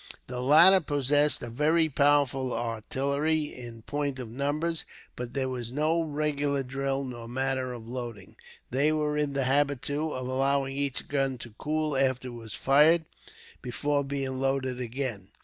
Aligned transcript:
The 0.25 0.41
latter 0.41 0.79
possessed 0.79 1.43
a 1.43 1.49
very 1.51 1.87
powerful 1.87 2.51
artillery, 2.53 3.53
in 3.53 3.83
point 3.83 4.17
of 4.17 4.31
numbers, 4.31 4.83
but 5.15 5.35
there 5.35 5.47
was 5.47 5.71
no 5.71 6.01
regular 6.01 6.63
drill 6.63 7.03
nor 7.03 7.27
manner 7.27 7.71
of 7.71 7.87
loading. 7.87 8.35
They 8.71 8.91
were 8.91 9.15
in 9.15 9.33
the 9.33 9.43
habit, 9.43 9.83
too, 9.83 10.11
of 10.13 10.25
allowing 10.27 10.75
each 10.75 11.07
gun 11.07 11.37
to 11.37 11.53
cool 11.55 11.95
after 11.95 12.29
it 12.29 12.31
was 12.31 12.55
fired, 12.55 13.05
before 13.61 14.03
being 14.03 14.39
loaded 14.41 14.79
again. 14.79 15.27